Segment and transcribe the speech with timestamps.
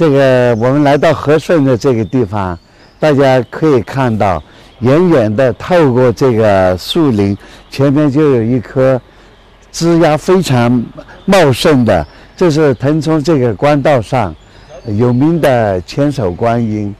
[0.00, 2.58] 这个我们来到和顺的这个地方，
[2.98, 4.42] 大家可以看到，
[4.78, 7.36] 远远的透过这个树林，
[7.70, 8.98] 前面就有一棵
[9.70, 10.82] 枝桠非常
[11.26, 14.34] 茂盛的，这是腾冲这个官道上
[14.86, 16.94] 有名的千手观音。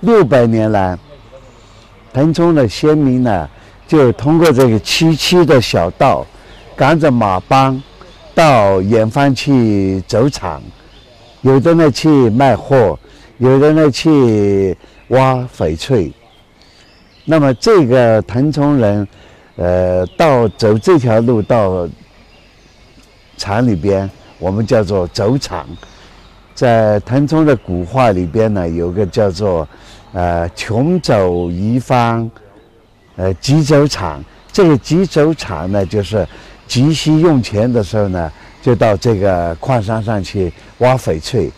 [0.00, 0.98] 六百年来，
[2.10, 3.46] 腾冲的先民呢，
[3.86, 6.26] 就通过这个崎岖的小道，
[6.74, 7.82] 赶着马帮，
[8.34, 10.62] 到远方去走场。
[11.42, 12.98] 有的呢去卖货，
[13.38, 14.76] 有的呢去
[15.08, 16.12] 挖翡翠。
[17.24, 19.08] 那么这个腾冲人，
[19.56, 21.88] 呃，到走这条路到
[23.38, 24.08] 厂里边，
[24.38, 25.66] 我们叫做走场。
[26.54, 29.66] 在腾冲的古话里边呢，有个叫做
[30.12, 32.30] 呃穷走一方，
[33.16, 34.22] 呃急走场。
[34.52, 36.26] 这个急走场呢，就是
[36.66, 38.30] 急需用钱的时候呢。
[38.62, 41.50] 就到这个矿山上去挖翡翠，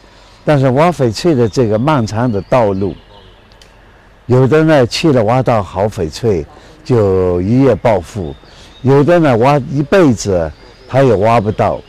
[0.45, 2.95] 但是挖翡翠的这个漫长的道路，
[4.27, 6.47] 有的呢去了挖到好翡翠
[6.85, 8.33] 就一夜暴富，
[8.83, 10.49] 有的呢挖一辈子
[10.89, 11.81] 他也挖不到，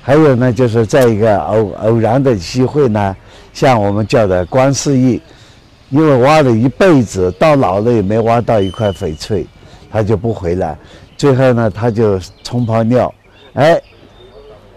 [0.00, 3.14] 还有呢就是在一个偶偶然的机会呢，
[3.52, 5.20] 像我们叫的观世义，
[5.90, 9.46] 因为挖了一辈子到老了也没挖到一块翡翠，
[9.90, 10.74] 他就不回来，
[11.14, 13.12] 最后呢他就冲泡尿，
[13.52, 13.78] 哎。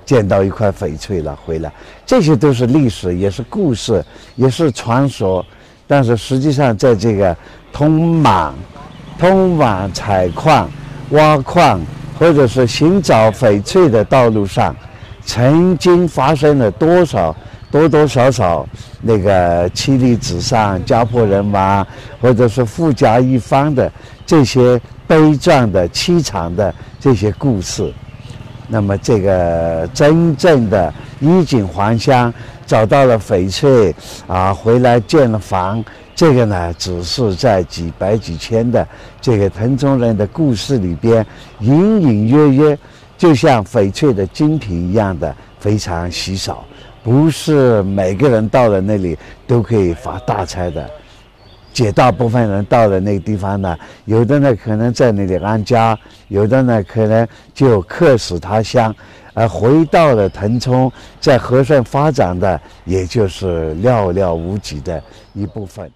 [0.08, 1.70] 见到一块翡翠了，回来，
[2.06, 4.04] 这些都是历史，也是故事，
[4.38, 5.46] 也是传说。
[5.86, 7.36] 但是实际上，在这个
[7.74, 8.56] 通往、
[9.20, 10.70] 通往采矿、
[11.10, 11.82] 挖矿
[12.18, 14.74] 或者是寻找翡翠的道路上，
[15.26, 17.36] 曾经发生了多少
[17.70, 18.66] 多多少少
[19.02, 21.86] 那个妻离子散、家破人亡，
[22.22, 23.92] 或者是富甲一方的
[24.26, 27.94] 这些悲壮的、凄惨的这些故事。
[28.68, 32.34] 那么，这个真正的衣锦还乡，
[32.66, 33.96] 找到了翡翠
[34.28, 38.86] 啊，回来建了房，这个呢，只是在几百几千的
[39.22, 41.26] 这个腾冲人的故事里边，
[41.60, 42.78] 隐隐约约，
[43.18, 46.66] 就像翡翠的精品一样的非常稀少，
[47.04, 50.90] 不是每个人到了那里都可以发大财的。
[51.78, 55.96] 绝大部分人到了那个地方呢，有的呢可能在那里安家，
[56.28, 58.92] 有的呢可能就客死他乡，
[59.36, 65.00] 而回到了腾冲，在和顺发展的也就是寥寥无几的
[65.36, 65.88] 一部分。